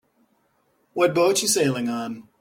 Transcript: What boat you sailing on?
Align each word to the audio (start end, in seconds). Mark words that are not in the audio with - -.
What 0.93 1.13
boat 1.13 1.43
you 1.43 1.47
sailing 1.47 1.87
on? 1.87 2.27